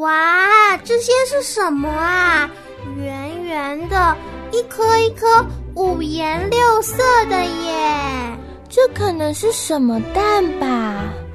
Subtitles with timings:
[0.00, 2.50] 哇，这些是什么啊？
[2.96, 4.16] 圆圆的，
[4.50, 8.38] 一颗一颗，五颜六色的耶！
[8.66, 10.66] 这可能是什么蛋吧？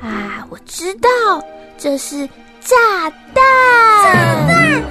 [0.01, 1.09] 啊，我知道，
[1.77, 2.27] 这是
[2.59, 2.75] 炸
[3.35, 3.43] 弹！
[4.03, 4.13] 炸
[4.47, 4.83] 弹！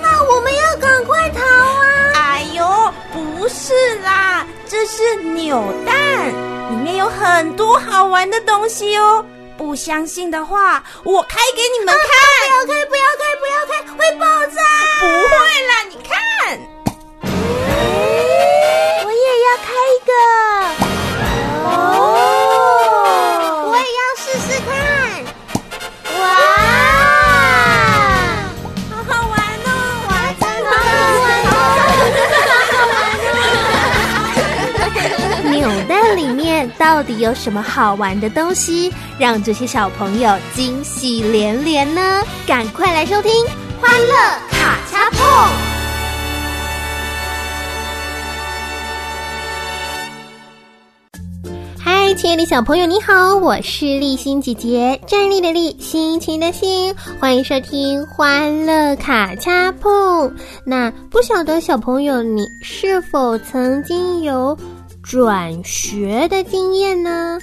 [0.00, 2.12] 那我们要赶快逃啊！
[2.14, 2.64] 哎呦，
[3.12, 6.28] 不是啦，这是扭蛋，
[6.70, 9.22] 里面有很多好玩的东西哦。
[9.60, 12.06] 不相信的话，我开给你们看。
[12.66, 14.62] 不要开，不要开，不要开，会爆炸！
[15.00, 16.18] 不会啦，你看，
[37.00, 42.22] 到底有什么好玩的东西，让这些小朋友惊喜连连呢？
[42.46, 43.32] 赶快来收听
[43.80, 44.14] 《欢乐
[44.50, 45.26] 卡恰碰》。
[51.82, 60.28] 嗨，亲爱的小朋友，你好，我是立心姐姐，站立的立，心情的心，欢迎收听《欢乐卡恰碰》。
[60.66, 64.54] 那不晓得小朋友，你是否曾经有
[65.02, 67.38] 转学的经验呢？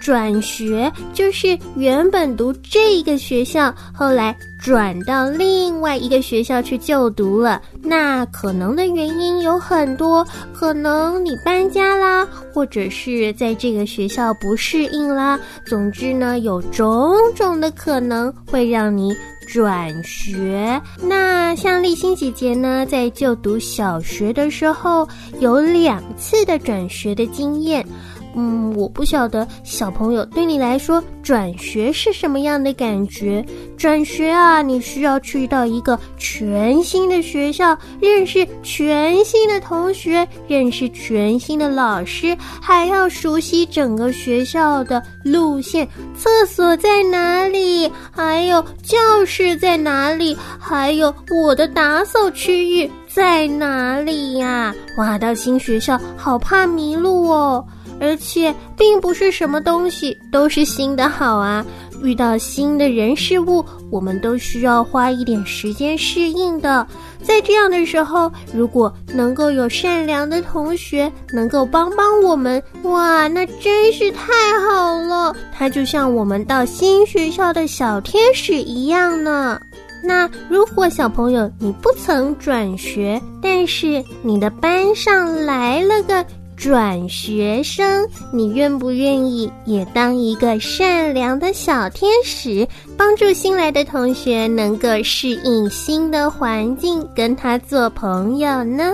[0.00, 7.62] 转学就是原本读这个学校，后来转到另外一个学校去就读了。
[7.84, 15.38] 那可能的原因有很多，可能你搬家啦，或者是在这个学校不适应啦。
[15.64, 19.14] 总之呢，有种种的可能会让你
[19.52, 20.80] 转学。
[21.02, 25.06] 那像立新姐姐呢，在就读小学的时候，
[25.40, 27.86] 有两次的转学的经验。
[28.34, 33.44] 嗯，我不晓得小朋友对你来说转学是什么样的感觉。
[33.76, 45.86] 转学啊，你需要去到一个全新的学校，认识全新的同学，认识全新的老师，还要熟悉整个学校的路线，
[46.16, 48.96] 厕所在哪里，还有教
[49.26, 51.12] 室在哪里，还有
[51.44, 54.74] 我的打扫区域在哪里呀？
[54.96, 57.64] 哇，到新学校好怕迷路哦。
[58.00, 61.64] 而且并不是什么东西都是新的好啊！
[62.02, 66.84] 遇到新的人事物，我们都需要花一点时间适应的。
[67.22, 74.32] 在这样的时候，如果能够有善良的同学能够帮帮我们，哇，那真是太
[74.68, 75.32] 好了！
[75.56, 79.60] 他就像我们到新学校的小天使一样呢。
[80.04, 86.26] 那如果小朋友你不曾转学，但是你的班上来了个。
[86.62, 92.64] 转学生，你愿不愿意也当一个善良的小天使，
[92.96, 98.92] 帮助新来的同学能够适应新的环境，跟他做朋友呢？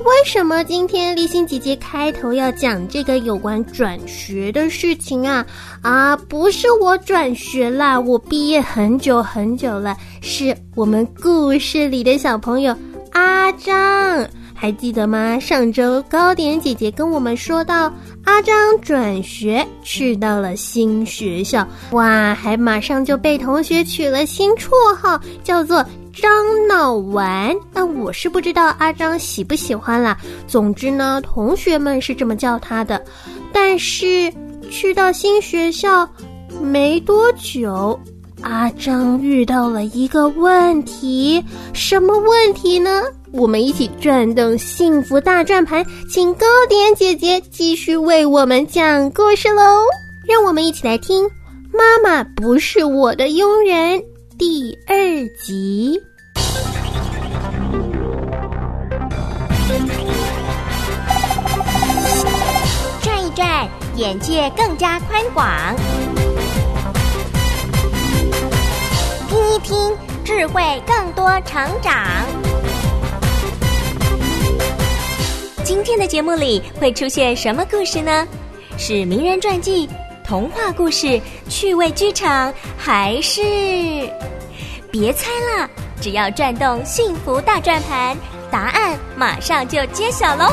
[0.00, 5.46] 为什么今天立新姐姐开头要讲这个有关转学的事情啊？
[5.82, 12.76] 啊，不是我转学啦，我毕业很久很久了，是我们故事里的小朋友
[13.12, 14.28] 阿张。
[14.54, 15.38] 还记得吗？
[15.38, 17.92] 上周糕点姐姐跟我们说到，
[18.24, 25.84] 阿张转学去到了新学校，哇，还马上就被同学取了新绰号，叫做
[26.14, 26.30] 张
[26.66, 27.54] 脑丸。
[27.72, 30.16] 那我是不知道阿张喜不喜欢啦。
[30.46, 33.04] 总之呢，同学们是这么叫他的。
[33.52, 34.32] 但是
[34.70, 36.08] 去到新学校
[36.62, 37.98] 没多久，
[38.40, 41.44] 阿张遇到了一个问题，
[41.74, 43.02] 什么问题呢？
[43.36, 49.62] 我们一起转动幸福大转盘，请糕点姐姐继续为我们讲故事喽！
[50.24, 51.24] 让我们一起来听
[51.72, 53.98] 《妈妈不是我的佣人》
[54.38, 54.96] 第二
[55.44, 56.00] 集。
[63.02, 65.74] 转一转，眼界更加宽广；
[69.28, 69.92] 听一听，
[70.24, 72.00] 智慧更多成长。
[75.64, 78.28] 今天的节目里会出现什么故事呢？
[78.76, 79.88] 是名人传记、
[80.22, 81.18] 童话故事、
[81.48, 83.40] 趣味剧场，还是？
[84.92, 85.68] 别猜了，
[86.02, 88.14] 只要转动幸福大转盘，
[88.50, 90.52] 答案马上就揭晓喽！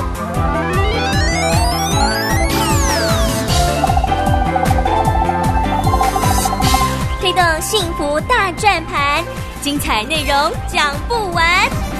[7.20, 9.22] 推动幸福大转盘，
[9.62, 11.91] 精彩内容讲不完。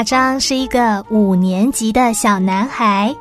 [0.00, 3.14] 阿张是一个五年级的小男孩，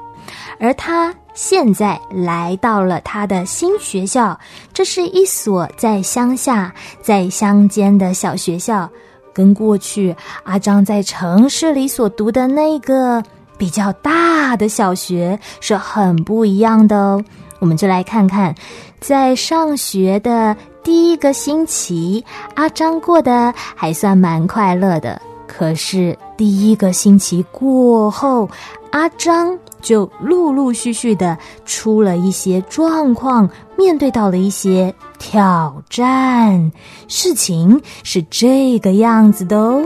[0.61, 4.39] 而他现在来到了他的新学校。
[4.71, 8.89] 这是一所在乡下、在乡间的小学校，
[9.33, 13.21] 跟过去阿张在城市里所读的那个
[13.57, 17.21] 比较大的小学是很不一样的哦。
[17.59, 18.55] 我们就来看看，
[19.01, 22.23] 在上学的第一个星期，
[22.55, 25.21] 阿张过得还算蛮快乐的。
[25.59, 28.50] 可是第一个星期过后，
[28.91, 36.71] 阿张就陆陆续续的出了一些状况，面对到了一些挑战。
[37.09, 39.85] 事情是这个样子的哦。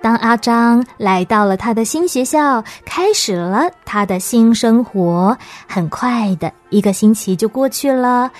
[0.00, 5.36] 当阿张来到了他的新学校，开始了他的新生活，
[5.68, 8.30] 很快的一个星期就过去了。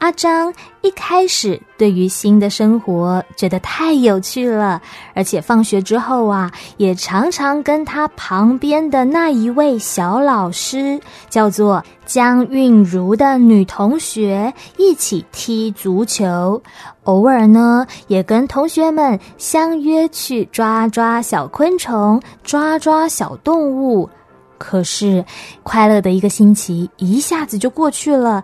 [0.00, 4.80] 阿张一开始对于新的生活觉得太有趣了，
[5.14, 10.98] 而且放学之后啊，也常常跟他旁边的那一位小老师，
[11.28, 16.60] 叫做江韵如的女同学一起踢足球。
[17.04, 24.08] 偶尔呢，也跟同学们相约去抓抓小昆虫、抓抓小动物。
[24.56, 25.24] 可是，
[25.62, 28.42] 快乐的一个星期一下子就过去了。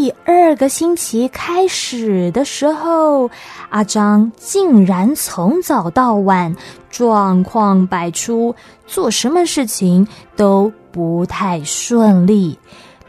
[0.00, 3.30] 第二个星期开始的时候，
[3.68, 6.56] 阿张竟然从早到晚
[6.88, 8.56] 状况百出，
[8.86, 12.58] 做什么事情都不太顺利。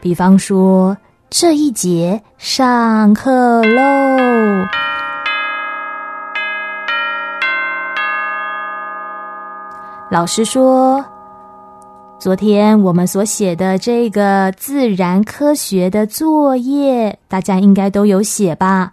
[0.02, 0.94] 比方说，
[1.30, 4.66] 这一节上课喽，
[10.10, 11.02] 老师说。
[12.22, 18.92] 昨天我们所写的这个自然科学的作业，大家应该都有写吧？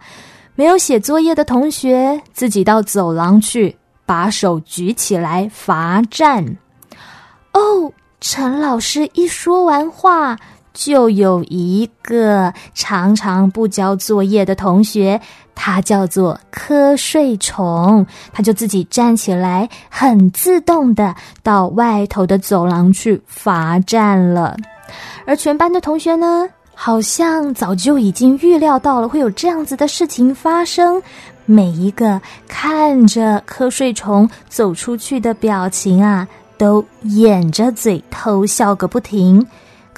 [0.56, 6.44] 没有写作业的同学，自己到走廊去，把手举起来罚站。
[7.52, 10.36] 哦，陈老师一说完话。
[10.72, 15.20] 就有一个常常不交作业的同学，
[15.54, 24.56] 他叫做瞌睡虫，他就自己站起来，很自动的到外头的走廊去罚站了。
[25.26, 31.02] 而全班的同学呢，好像早就已经预料到了会有这样子的事情发生，
[31.44, 36.26] 每一个看着瞌睡虫走出去的表情啊，
[36.56, 39.46] 都掩着嘴偷笑个不停。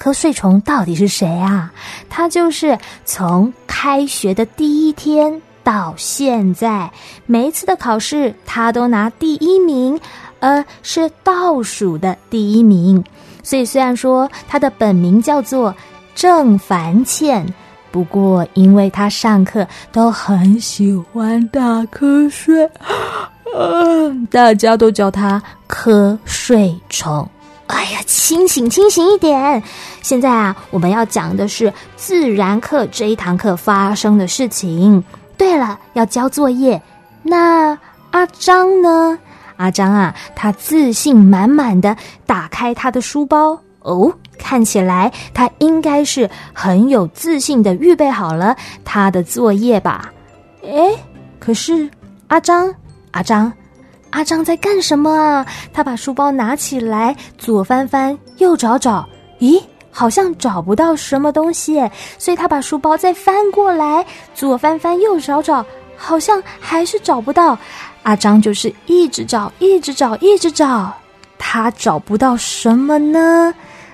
[0.03, 1.71] 瞌睡虫到底是谁啊？
[2.09, 6.91] 他就是从开学的第一天到现在，
[7.25, 9.97] 每一次的考试他都拿第一名，
[10.41, 13.01] 呃，是倒数的第一名。
[13.43, 15.73] 所以虽然说他的本名叫做
[16.13, 17.45] 郑凡倩，
[17.89, 22.69] 不过因为他上课都很喜欢打瞌睡，
[23.55, 27.25] 嗯，大家都叫他瞌睡虫。
[27.67, 29.61] 哎呀，清醒清醒一点！
[30.01, 35.03] 现在啊，我们要讲的是自然课这一堂课发生的事情。
[35.37, 36.81] 对了，要交作业。
[37.23, 37.77] 那
[38.11, 39.17] 阿张呢？
[39.57, 41.95] 阿张啊，他自信满满的
[42.25, 43.57] 打开他的书包。
[43.79, 48.55] 哦，看起来他应该是很有自信的预备好了
[48.85, 50.11] 他的作业吧？
[50.63, 50.91] 哎，
[51.39, 51.89] 可是
[52.27, 52.73] 阿张，
[53.11, 53.51] 阿张。
[54.13, 55.43] 阿张在干什么啊？
[55.73, 59.03] 他把书包拿起来，左翻翻，右找找，
[59.39, 61.81] 咦，好像找不到什么东西，
[62.19, 64.05] 所以他把书包再翻过来，
[64.35, 65.65] 左翻翻，右找找，
[65.97, 67.57] 好像还是找不到。
[68.03, 70.93] 阿张就是一直找，一直找，一直找，
[71.39, 73.51] 他找不到什么呢？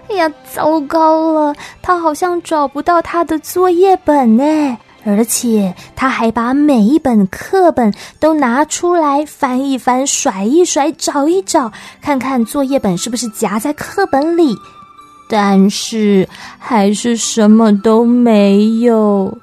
[0.09, 4.77] 哎呀，糟糕了，他好像找不到他的作业本呢。
[5.05, 14.55] 而且他还把每一本课本都拿出来翻一翻、甩一甩、找一找，看看作业本是不是夹在课本里。
[15.29, 16.27] 但是
[16.57, 19.37] 还是什么都没有。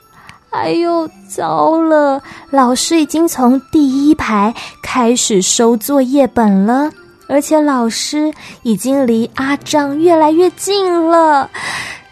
[0.51, 2.23] 哎呦，糟了！
[2.51, 6.91] 老师已经从第一排开始收作业本了，
[7.29, 8.33] 而且老师
[8.63, 11.49] 已经离阿张越来越近了。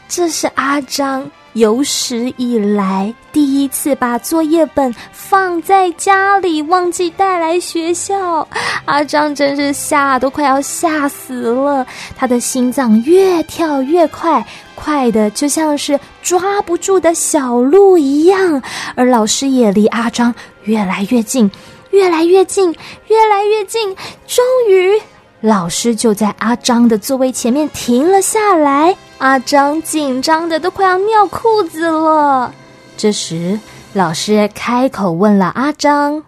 [0.08, 1.30] 这是阿张。
[1.54, 8.46] 有史以来第一次把作业本放在家里，忘记带来学校，
[8.84, 11.84] 阿张真是吓都快要吓死了，
[12.16, 18.62] 他的心脏越跳越快，快的就像是抓不住的小鹿一样，
[18.94, 21.50] 而老师也离阿张越来越近，
[21.90, 22.72] 越来越近，
[23.08, 23.96] 越来越近，
[24.28, 24.92] 终于。
[25.40, 32.54] 老师就在阿张的座位前面停了下来，阿张紧张的都快要尿裤子了。
[33.04, 33.60] 这时，
[33.92, 36.24] 老师开口问了阿张：“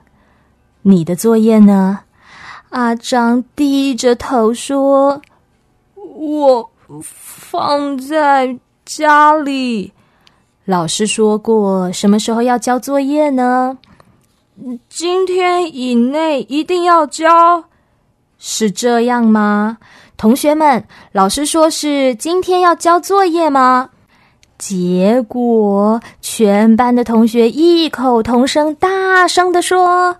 [0.84, 2.00] 你的作业呢？”
[2.68, 5.22] 阿张低着头说
[5.96, 9.94] ：“我放在家里。”
[10.66, 13.78] 老师说过，什么时候要交作业呢？
[14.90, 17.64] 今天以内一定要交，
[18.38, 19.78] 是这样吗？
[20.18, 23.88] 同学们，老师说是今天要交作业吗？
[24.58, 30.16] 结果全班的同学异口同声、大声的说：“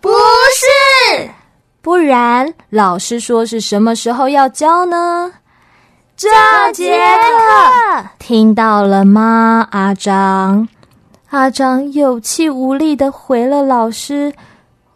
[0.00, 1.30] 不是。”
[1.82, 5.32] 不然，老师说是什么时候要交呢？
[6.14, 6.28] 这
[6.74, 9.66] 节课听到了吗？
[9.70, 10.68] 阿张，
[11.30, 14.30] 阿张有气无力的回了老师：“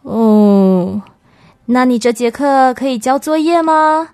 [0.03, 1.01] 哦，
[1.65, 4.09] 那你这节课可以交作业吗？”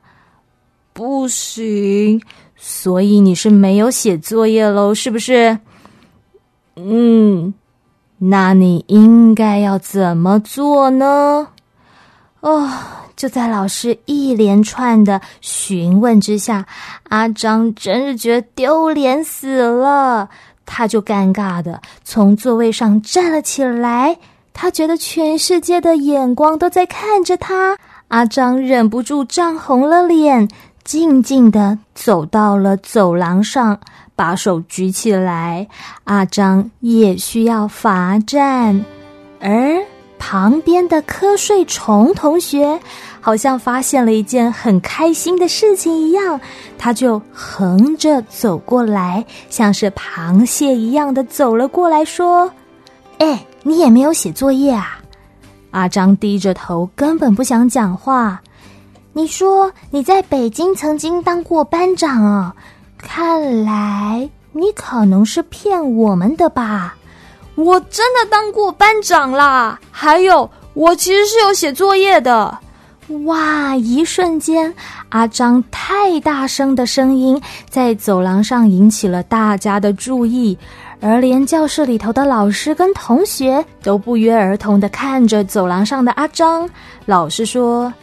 [0.94, 2.22] 不行，
[2.64, 5.58] 所以你是没有写作业喽，是不是？
[6.76, 7.52] 嗯，
[8.20, 11.48] 那你应该要怎么做呢？
[12.42, 12.70] 哦，
[13.16, 16.68] 就在老师一连串的询问之下，
[17.10, 20.30] 阿张真是觉得丢脸死了。
[20.64, 24.16] 他就尴尬的从座位上站了起来，
[24.54, 27.76] 他觉得全世界的眼光都在看着他。
[28.10, 30.48] 阿张忍不住涨红了脸，
[30.92, 33.80] 静静的走到了走廊上，
[34.14, 35.66] 把手举起来。
[36.04, 38.84] 阿张也需要罚站，
[39.40, 39.82] 而。
[40.20, 42.80] 旁边的瞌睡虫同学
[43.22, 46.40] 好像发现了一件很开心的事情一样，
[46.78, 52.52] 他就横着走过来，像是螃蟹一样的走了过来，说
[53.18, 55.00] ：“哎，你也没有写作业啊？”
[55.72, 58.42] 阿张低着头，根本不想讲话。
[59.14, 62.54] 你说你在北京曾经当过班长哦，
[62.98, 66.96] 看来你可能是骗我们的吧？
[67.56, 69.78] 我真的当过班长啦！
[69.92, 72.58] 还有，我其实是有写作业的。
[73.26, 73.76] 哇！
[73.76, 74.74] 一瞬间，
[75.10, 77.40] 阿张太大声的声音
[77.70, 80.58] 在走廊上引起了大家的注意，
[81.02, 86.70] 而连教室里头的老师跟同学都不约而同的看着走廊上的阿张。
[87.06, 87.94] 老师说：“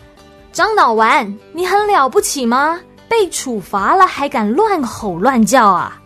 [0.59, 2.81] 张脑丸，你很了不起吗？
[3.09, 6.03] 被处罚了还敢乱吼乱叫啊！”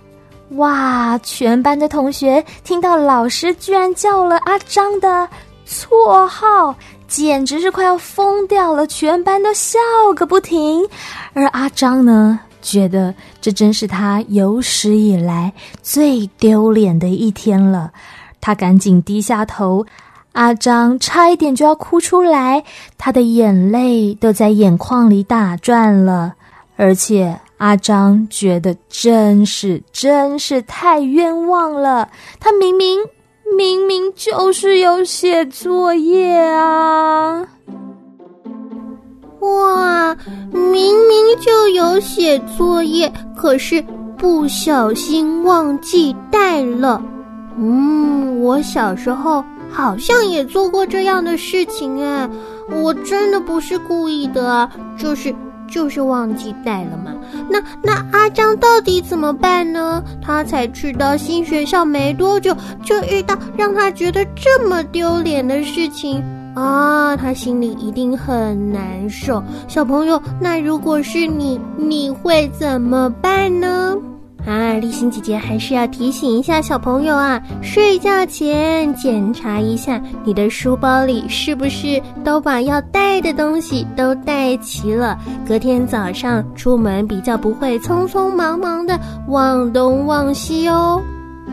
[0.56, 1.16] 哇！
[1.22, 5.26] 全班的同学听到老师居然叫了阿张的
[5.66, 6.76] 绰号，
[7.08, 8.86] 简直是快要疯掉了。
[8.86, 9.78] 全班都笑
[10.14, 10.86] 个不停，
[11.32, 17.90] 而阿张呢，觉得这真是他有史以来最丢脸的一天了。
[18.38, 19.86] 他赶紧低下头，
[20.32, 22.62] 阿张差一点就要哭出来，
[22.98, 26.34] 他的眼泪都在眼眶里打转了，
[26.76, 27.38] 而且。
[27.58, 32.08] 阿张觉得真是真是太冤枉了，
[32.40, 32.98] 他明明
[33.56, 37.46] 明明就是有写作业啊！
[39.38, 40.16] 哇，
[40.50, 40.72] 明
[41.06, 43.80] 明就有写作业，可是
[44.18, 47.00] 不小心忘记带了。
[47.56, 52.28] 嗯，我小时候好像也做过这样的事情哎，
[52.70, 55.34] 我真的不是故意的，就是。
[55.70, 57.14] 就是忘记带了嘛？
[57.48, 60.04] 那那阿张到底怎么办呢？
[60.20, 66.22] 他才去到新学校没多久，就遇到让他觉得这么丢脸的事情
[66.54, 67.16] 啊！
[67.16, 69.42] 他心里一定很难受。
[69.66, 73.96] 小朋友，那如果是你，你会怎么办呢？
[74.46, 91.00] 啊，立新姐姐还是要提醒一下小朋友啊，睡觉前检查一下你的书包里是不是都把要带的东西都带齐了，隔天早上出门比较不会匆匆忙忙的忘东忘西哦。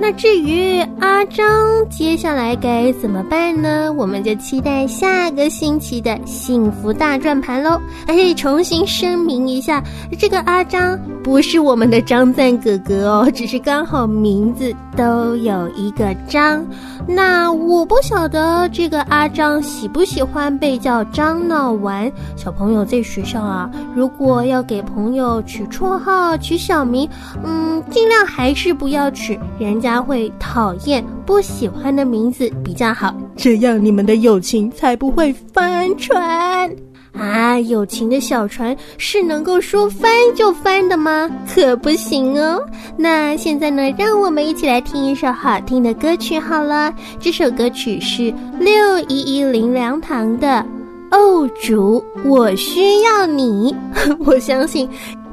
[0.01, 1.45] 那至于阿张
[1.89, 3.91] 接下来该怎么办呢？
[3.93, 7.79] 我们就期待下个星期的幸福大转盘喽！
[8.07, 9.83] 哎，重新声明一下，
[10.17, 16.65] 这个阿张不是我们的张赞哥哥哦，只是刚好名字都有一个张。
[17.05, 22.09] 那我不晓得这个阿张喜不喜欢被叫张闹丸。
[22.37, 27.09] 小朋友在学校啊，如果要给朋友取绰号、取小名，
[27.43, 29.88] 嗯，尽量还是不要取人家。
[29.89, 36.71] 他会讨厌不喜欢的名字比较好，这样你们的友情才不会翻船
[37.17, 37.59] 啊！
[37.61, 41.27] 友情的小船是能够说翻就翻的吗？
[41.51, 42.63] 可不行哦。
[42.95, 46.93] 那现在呢，让我们一起来听一首好听的歌曲好了。
[47.19, 48.71] 这首歌曲是六
[49.07, 50.63] 一一零粮堂的
[51.17, 53.75] 《哦主，我需要你》。
[54.23, 54.87] 我相信。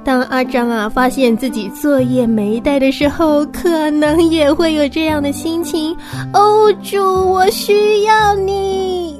[0.06, 5.92] 当阿张啊发现自己作业没带的时候，可能也会有这样的心情。
[6.32, 9.15] 哦，主，我需要你。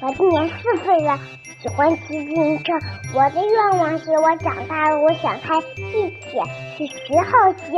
[0.00, 0.54] 我今年四
[0.84, 1.18] 岁了，
[1.62, 2.72] 喜欢骑自行车。
[3.14, 6.42] 我的愿望是我长大了，我想开地铁，
[6.76, 7.70] 去十号线。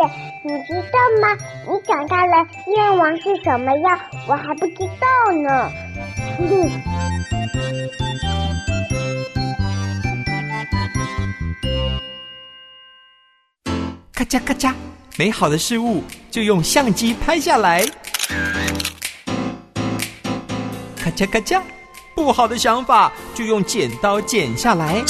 [0.45, 1.25] 你知道吗？
[1.69, 4.01] 你长大了愿望是什么呀？
[4.29, 5.71] 我还不知道呢。
[14.15, 14.73] 咔嚓咔嚓，
[15.19, 17.85] 美好的事物就用相机拍下来。
[20.97, 21.61] 咔嚓咔嚓，
[22.23, 25.03] 不好的想法就用剪刀剪下来。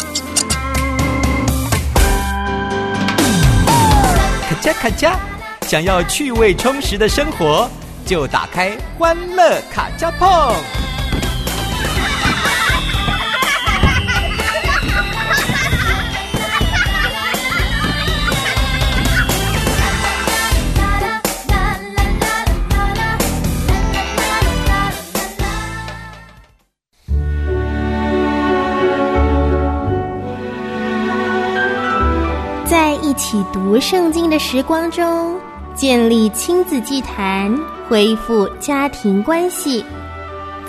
[4.48, 5.12] 咔嚓咔嚓，
[5.68, 7.68] 想要趣味充实的生活，
[8.06, 10.81] 就打开欢乐卡加碰。
[33.32, 35.34] 起读圣经的时光中，
[35.74, 37.50] 建立亲子祭坛，
[37.88, 39.82] 恢复家庭关系，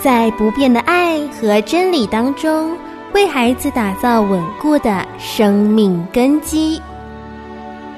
[0.00, 2.74] 在不变的爱和真理当中，
[3.12, 6.80] 为孩子打造稳固的生命根基。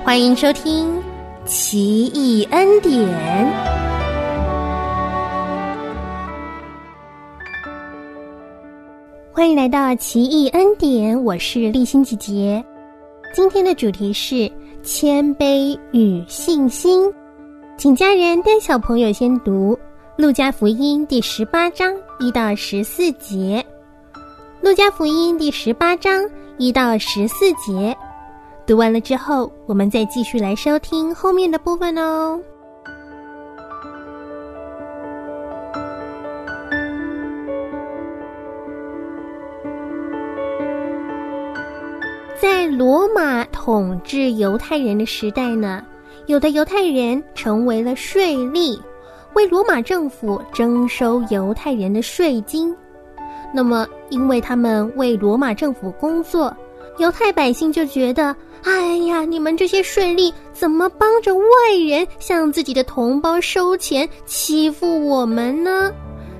[0.03, 0.89] 欢迎收听
[1.45, 2.93] 《奇异恩典》。
[9.33, 12.65] 欢迎来到奇异恩典，我是立新姐姐。
[13.37, 14.51] 今天的主题是
[14.83, 17.13] 谦卑与信心，
[17.77, 19.75] 请家人带小朋友先读
[20.17, 23.63] 《路加福音》第十八章一到十四节，
[24.63, 27.95] 《路加福音》第十八章一到十四节。
[28.67, 32.41] 读完了之后，我们再继续来收听后面的部分哦。
[42.41, 45.83] 在罗马统治犹太人的时代呢，
[46.27, 48.79] 有的犹太人成为了税吏，
[49.35, 52.77] 为罗马政府征收犹太人的税金。
[53.55, 56.55] 那么，因为他们为罗马政府工作，
[56.99, 61.43] 犹太百姓就觉得：哎呀，你们这些税吏怎么帮着外
[61.89, 65.91] 人向自己的同胞收钱，欺负我们呢？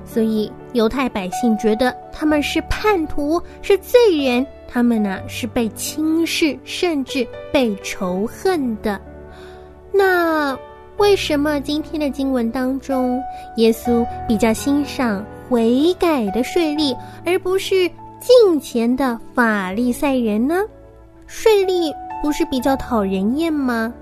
[0.05, 4.45] 所以，犹太百姓觉得他们是叛徒，是罪人。
[4.67, 8.99] 他们呢是被轻视，甚至被仇恨的。
[9.91, 10.57] 那
[10.97, 13.21] 为什么今天的经文当中，
[13.57, 20.55] 耶稣比较欣赏悔改的税吏，而不是近前的法利赛人呢？
[21.27, 23.93] 税吏不是比较讨人厌吗？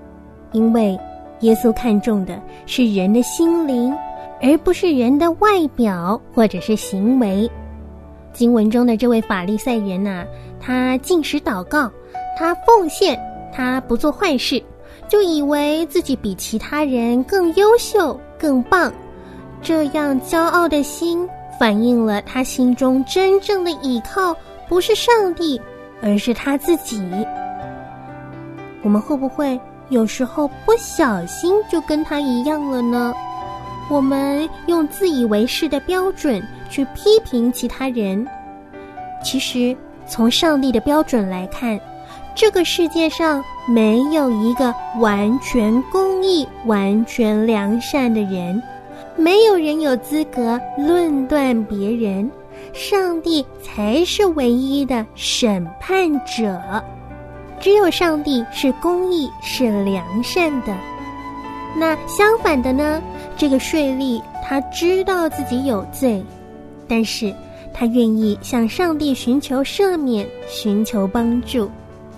[0.52, 0.98] 因为
[1.40, 3.94] 耶稣看重的是人的心灵，
[4.40, 7.50] 而不是人的外表或者是行为。
[8.36, 10.26] 经文中的这位法利赛人呐。
[10.60, 11.90] 他进食祷告，
[12.38, 13.18] 他奉献，
[13.52, 14.62] 他不做坏事，
[15.08, 18.92] 就以为自己比其他人更优秀、更棒。
[19.62, 21.26] 这样骄傲的心，
[21.58, 24.36] 反映了他心中真正的依靠
[24.68, 25.60] 不是上帝，
[26.02, 27.02] 而是他自己。
[28.82, 33.14] 我们会不会有时候不小心就跟他一样了呢？
[33.88, 38.26] 我们用自以为是的标准去批评其他人，
[39.22, 39.76] 其实。
[40.08, 41.80] 从上帝的标准来看，
[42.32, 48.62] 这个世界上没有一个完全公义、完全良善的人，
[49.16, 52.30] 没有人有资格论断别人，
[52.72, 56.62] 上帝才是唯一的审判者。
[57.58, 60.72] 只有上帝是公义、是良善的。
[61.76, 63.02] 那相反的呢？
[63.36, 66.24] 这个税吏他知道自己有罪，
[66.88, 67.34] 但是。
[67.78, 71.70] 他愿意向上帝寻求赦免，寻求帮助。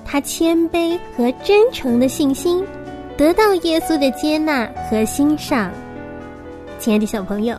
[0.04, 2.64] 他谦卑和真诚的信心，
[3.16, 5.72] 得到耶稣的接纳和欣赏。
[6.78, 7.56] 亲爱的小朋友，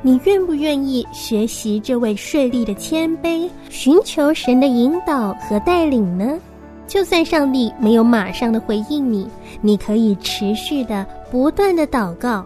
[0.00, 6.38] 你愿不愿意学习这位税吏的谦卑，寻求神的引导和带领呢？
[6.86, 9.28] 就算上帝没有马上的回应你，
[9.60, 12.42] 你可以持续的、不断的祷告，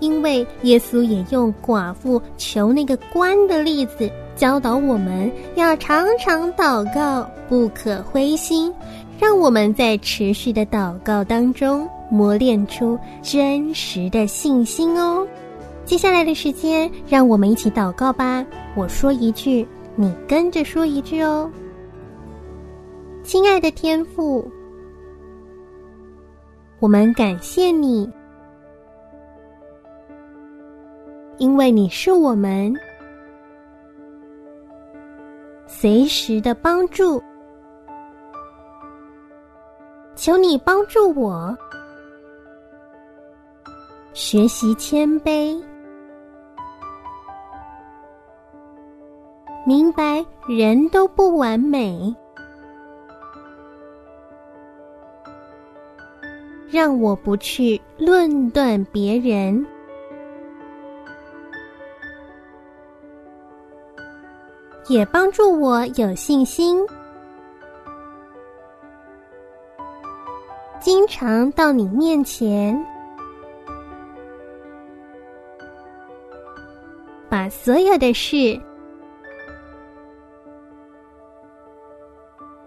[0.00, 4.10] 因为耶稣也用寡妇求那个官的例子。
[4.36, 8.72] 教导我们要常常祷告，不可灰心，
[9.18, 15.26] 让我们在持续的祷告当中磨练出真实的信心哦。
[15.84, 18.46] 接下来的时间，让我们一起祷告吧。
[18.76, 21.50] 我说一句，你跟着说一句哦。
[23.24, 24.48] 亲爱的天父，
[26.78, 28.08] 我们感谢你，
[31.38, 32.74] 因为你是我们。
[35.66, 37.22] 随时的帮助，
[40.16, 41.56] 求你帮助我
[44.12, 45.62] 学习谦卑，
[49.64, 52.12] 明白人都不完美，
[56.68, 59.64] 让我不去论断别人。
[64.88, 66.80] 也帮助我有信心，
[70.80, 72.74] 经常到你面前，
[77.28, 78.58] 把所有的事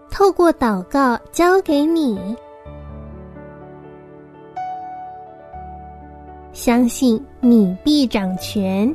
[0.08, 2.36] 透过祷告交给你，
[6.52, 8.94] 相信你必掌权。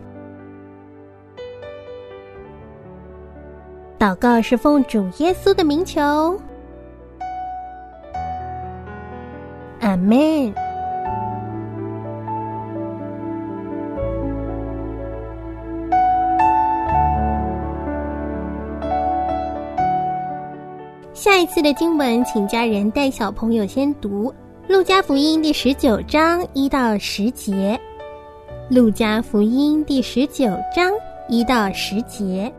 [4.08, 6.40] 祷告是奉主耶稣的名求，
[9.82, 10.54] 阿门。
[21.14, 24.32] 下一次的经文，请家人带小朋友先读
[24.74, 27.78] 《路加福音》第十九章一到十节，
[28.74, 30.94] 《路加福音》第十九章
[31.28, 32.50] 一到十节。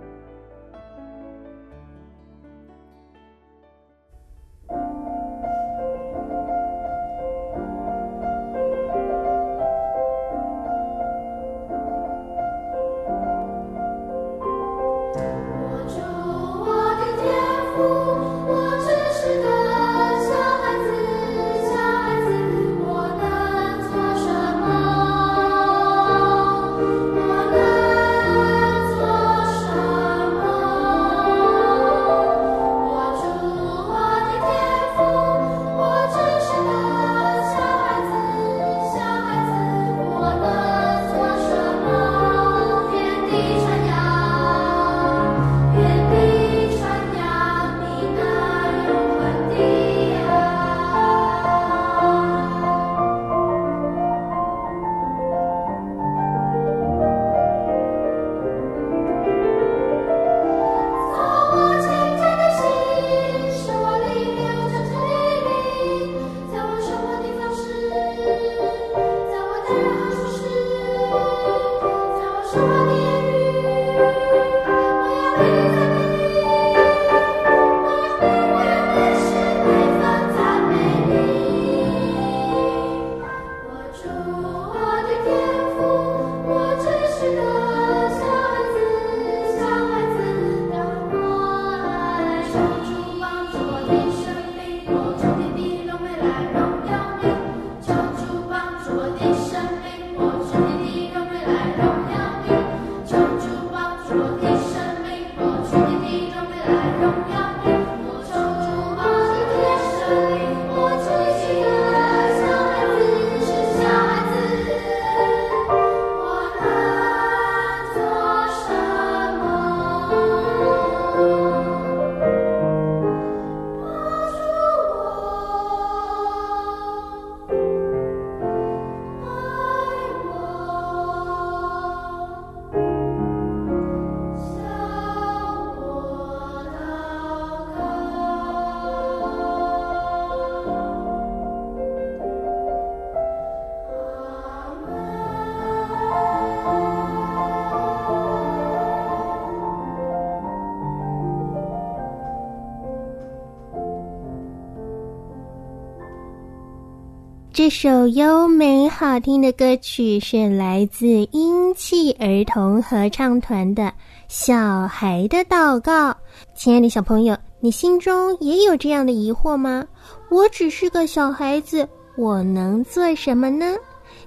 [157.59, 163.83] 这首优美好听的歌曲是来自英气儿童合唱团的
[164.29, 166.11] 《小孩的祷告》。
[166.55, 169.85] 亲爱的小朋友，你心中也有这样的疑惑吗？
[170.31, 173.75] 我只是个小孩子，我能做什么呢？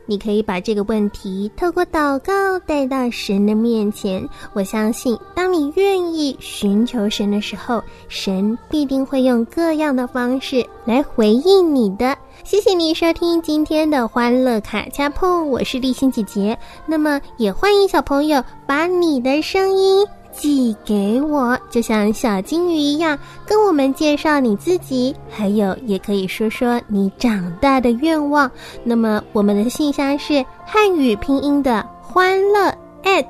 [0.05, 4.27] 你可以把这个问题透过祷告带到神的面前。
[4.53, 12.17] 我相信，当你愿意寻求神的时候，神必定会用各样的方式来回应你的。
[12.43, 16.57] 谢谢你收听今天的欢乐卡恰碰，我是立心姐姐。
[16.85, 20.05] 那么，也欢迎小朋友把你的声音。
[20.31, 28.49] 寄给我，就像小金鱼一样，跟我们介绍你自己，还有也可以说说你长大的愿望。
[28.83, 33.27] 那么我们的信箱是汉语拼音的欢乐 at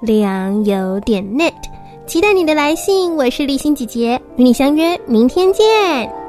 [0.00, 1.52] 良友点 net，
[2.06, 3.14] 期待你的来信。
[3.16, 6.23] 我是立新姐姐，与你相约明天见。